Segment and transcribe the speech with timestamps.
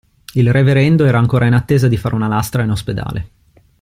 [0.33, 3.29] Il Reverendo era ancora in attesa di fare una lastra in ospedale.